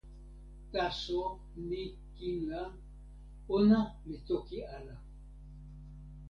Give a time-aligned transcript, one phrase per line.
[0.71, 1.21] taso
[1.67, 1.81] ni
[2.15, 2.61] kin la,
[3.57, 4.95] ona li toki ala.